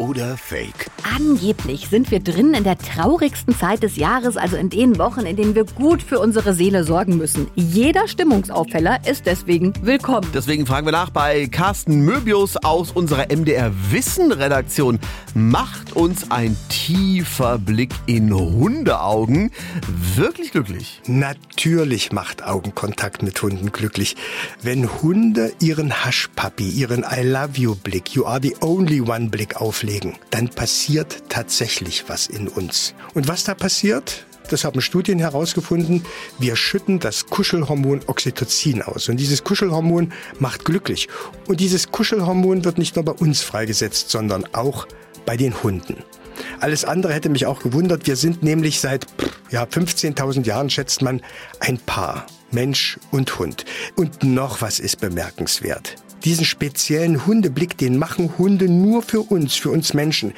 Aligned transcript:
oder 0.00 0.36
Fake? 0.36 0.90
Angeblich 1.16 1.88
sind 1.88 2.10
wir 2.10 2.20
drin 2.20 2.54
in 2.54 2.64
der 2.64 2.78
traurigsten 2.78 3.54
Zeit 3.54 3.82
des 3.82 3.96
Jahres, 3.96 4.36
also 4.36 4.56
in 4.56 4.70
den 4.70 4.98
Wochen, 4.98 5.20
in 5.20 5.36
denen 5.36 5.54
wir 5.54 5.64
gut 5.64 6.02
für 6.02 6.18
unsere 6.18 6.54
Seele 6.54 6.84
sorgen 6.84 7.18
müssen. 7.18 7.48
Jeder 7.54 8.08
Stimmungsaufheller 8.08 9.00
ist 9.06 9.26
deswegen 9.26 9.74
willkommen. 9.82 10.26
Deswegen 10.32 10.66
fragen 10.66 10.86
wir 10.86 10.92
nach 10.92 11.10
bei 11.10 11.46
Carsten 11.46 12.00
Möbius 12.00 12.56
aus 12.56 12.92
unserer 12.92 13.26
MDR 13.34 13.70
Wissen 13.90 14.32
Redaktion. 14.32 14.98
Macht 15.34 15.94
uns 15.94 16.30
ein 16.30 16.56
tiefer 16.68 17.58
Blick 17.58 17.92
in 18.06 18.32
Hundeaugen 18.32 19.50
wirklich 20.14 20.52
glücklich? 20.52 21.02
Natürlich 21.06 22.12
macht 22.12 22.42
Augenkontakt 22.42 23.22
mit 23.22 23.40
Hunden 23.42 23.72
glücklich. 23.72 24.16
Wenn 24.62 24.88
Hunde 25.02 25.52
ihren 25.60 26.04
Haschpapi, 26.04 26.68
ihren 26.68 27.04
I 27.04 27.22
love 27.22 27.50
you 27.54 27.74
Blick, 27.74 28.14
you 28.14 28.24
are 28.24 28.40
the 28.40 28.56
only 28.62 29.00
one 29.00 29.28
Blick 29.28 29.60
auflegen, 29.60 29.89
dann 30.30 30.48
passiert 30.48 31.24
tatsächlich 31.28 32.04
was 32.08 32.26
in 32.26 32.48
uns. 32.48 32.94
Und 33.14 33.28
was 33.28 33.44
da 33.44 33.54
passiert? 33.54 34.26
Das 34.48 34.64
haben 34.64 34.80
Studien 34.80 35.18
herausgefunden. 35.18 36.04
Wir 36.38 36.56
schütten 36.56 36.98
das 36.98 37.26
Kuschelhormon 37.26 38.00
Oxytocin 38.06 38.82
aus. 38.82 39.08
Und 39.08 39.18
dieses 39.18 39.44
Kuschelhormon 39.44 40.12
macht 40.38 40.64
glücklich. 40.64 41.08
Und 41.46 41.60
dieses 41.60 41.90
Kuschelhormon 41.90 42.64
wird 42.64 42.78
nicht 42.78 42.96
nur 42.96 43.04
bei 43.04 43.12
uns 43.12 43.42
freigesetzt, 43.42 44.10
sondern 44.10 44.44
auch 44.52 44.88
bei 45.24 45.36
den 45.36 45.62
Hunden. 45.62 46.02
Alles 46.58 46.84
andere 46.84 47.12
hätte 47.12 47.28
mich 47.28 47.46
auch 47.46 47.60
gewundert. 47.60 48.06
Wir 48.06 48.16
sind 48.16 48.42
nämlich 48.42 48.80
seit 48.80 49.06
ja, 49.50 49.64
15.000 49.64 50.44
Jahren, 50.44 50.70
schätzt 50.70 51.02
man, 51.02 51.20
ein 51.60 51.78
Paar. 51.78 52.26
Mensch 52.52 52.98
und 53.12 53.38
Hund. 53.38 53.64
Und 53.94 54.24
noch 54.24 54.60
was 54.60 54.80
ist 54.80 55.00
bemerkenswert. 55.00 55.94
Diesen 56.24 56.44
speziellen 56.44 57.26
Hundeblick, 57.26 57.78
den 57.78 57.96
machen 57.96 58.34
Hunde 58.36 58.68
nur 58.68 59.02
für 59.02 59.20
uns, 59.20 59.54
für 59.54 59.70
uns 59.70 59.94
Menschen. 59.94 60.34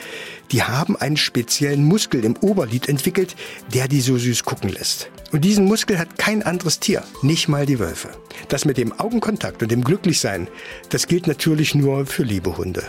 Die 0.53 0.62
haben 0.62 0.97
einen 0.97 1.17
speziellen 1.17 1.84
Muskel 1.84 2.25
im 2.25 2.37
Oberlid 2.37 2.89
entwickelt, 2.89 3.34
der 3.75 3.89
die 3.89 4.01
so 4.01 4.17
süß 4.17 4.45
gucken 4.45 4.71
lässt. 4.71 5.11
Und 5.33 5.45
diesen 5.45 5.65
Muskel 5.65 5.98
hat 5.98 6.19
kein 6.19 6.43
anderes 6.43 6.79
Tier, 6.79 7.03
nicht 7.23 7.48
mal 7.48 7.67
die 7.67 7.81
Wölfe. 7.81 8.11
Das 8.48 8.65
mit 8.65 8.77
dem 8.77 8.93
Augenkontakt 8.98 9.62
und 9.62 9.73
dem 9.73 9.83
Glücklichsein, 9.83 10.47
das 10.91 11.09
gilt 11.09 11.27
natürlich 11.27 11.75
nur 11.75 12.06
für 12.06 12.23
liebe 12.23 12.56
Hunde. 12.56 12.84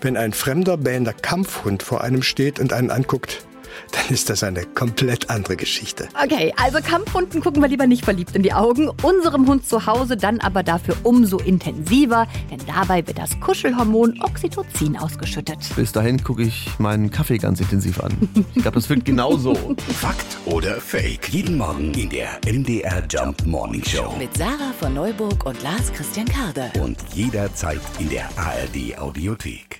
Wenn 0.00 0.16
ein 0.16 0.32
fremder, 0.32 0.76
bähender 0.76 1.12
Kampfhund 1.12 1.82
vor 1.82 2.02
einem 2.02 2.22
steht 2.22 2.60
und 2.60 2.72
einen 2.72 2.90
anguckt, 2.90 3.44
dann 3.92 4.14
ist 4.14 4.30
das 4.30 4.42
eine 4.42 4.64
komplett 4.64 5.30
andere 5.30 5.56
Geschichte. 5.56 6.08
Okay, 6.22 6.52
also 6.56 6.78
Kampfhunden 6.80 7.40
gucken 7.40 7.62
wir 7.62 7.68
lieber 7.68 7.86
nicht 7.86 8.04
verliebt 8.04 8.34
in 8.34 8.42
die 8.42 8.52
Augen. 8.52 8.90
Unserem 9.02 9.46
Hund 9.46 9.66
zu 9.66 9.86
Hause 9.86 10.16
dann 10.16 10.40
aber 10.40 10.62
dafür 10.62 10.96
umso 11.02 11.38
intensiver, 11.38 12.26
denn 12.50 12.60
dabei 12.66 13.06
wird 13.06 13.18
das 13.18 13.38
Kuschelhormon 13.40 14.20
Oxytocin 14.22 14.96
ausgeschüttet. 14.96 15.58
Bis 15.76 15.92
dahin 15.92 16.22
gucke 16.22 16.42
ich 16.42 16.68
meinen 16.78 17.10
Kaffee 17.10 17.38
ganz 17.38 17.60
intensiv 17.60 18.00
an. 18.00 18.16
Ich 18.54 18.62
glaube, 18.62 18.76
das 18.76 18.88
wird 18.88 19.04
genauso. 19.04 19.54
Fakt 20.00 20.38
oder 20.46 20.80
Fake? 20.80 21.28
Jeden 21.30 21.56
Morgen 21.56 21.92
in 21.94 22.08
der 22.10 22.38
MDR 22.46 23.02
Jump 23.08 23.46
Morning 23.46 23.84
Show. 23.84 24.14
Mit 24.18 24.36
Sarah 24.36 24.72
von 24.78 24.94
Neuburg 24.94 25.44
und 25.46 25.62
Lars 25.62 25.92
Christian 25.92 26.26
Karde. 26.26 26.70
Und 26.80 26.98
jederzeit 27.14 27.80
in 27.98 28.08
der 28.08 28.28
ARD 28.36 28.98
Audiothek. 28.98 29.77